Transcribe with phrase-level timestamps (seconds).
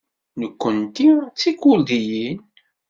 [0.37, 2.39] Nukenti d Tikurdiyin.